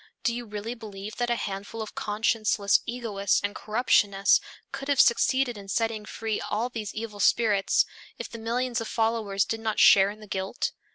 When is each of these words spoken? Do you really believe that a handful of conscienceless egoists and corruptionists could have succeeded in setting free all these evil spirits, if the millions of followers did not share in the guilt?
Do 0.23 0.33
you 0.33 0.45
really 0.47 0.73
believe 0.73 1.17
that 1.17 1.29
a 1.29 1.35
handful 1.35 1.79
of 1.79 1.93
conscienceless 1.93 2.79
egoists 2.87 3.39
and 3.43 3.53
corruptionists 3.55 4.39
could 4.71 4.87
have 4.87 4.99
succeeded 4.99 5.59
in 5.59 5.67
setting 5.67 6.05
free 6.05 6.41
all 6.41 6.69
these 6.69 6.95
evil 6.95 7.19
spirits, 7.19 7.85
if 8.17 8.27
the 8.27 8.39
millions 8.39 8.81
of 8.81 8.87
followers 8.87 9.45
did 9.45 9.59
not 9.59 9.77
share 9.77 10.09
in 10.09 10.19
the 10.19 10.25
guilt? 10.25 10.71